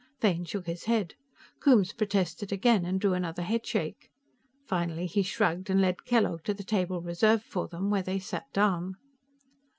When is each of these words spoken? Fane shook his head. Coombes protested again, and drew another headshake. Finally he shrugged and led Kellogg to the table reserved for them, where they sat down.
Fane 0.19 0.45
shook 0.45 0.65
his 0.65 0.85
head. 0.85 1.13
Coombes 1.59 1.93
protested 1.93 2.51
again, 2.51 2.85
and 2.85 2.99
drew 2.99 3.13
another 3.13 3.43
headshake. 3.43 4.09
Finally 4.65 5.05
he 5.05 5.21
shrugged 5.21 5.69
and 5.69 5.79
led 5.79 6.05
Kellogg 6.05 6.43
to 6.45 6.55
the 6.55 6.63
table 6.63 7.03
reserved 7.03 7.43
for 7.45 7.67
them, 7.67 7.91
where 7.91 8.01
they 8.01 8.17
sat 8.17 8.51
down. 8.51 8.95